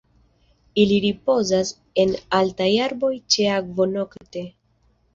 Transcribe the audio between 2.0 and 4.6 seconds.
en altaj arboj ĉe akvo nokte.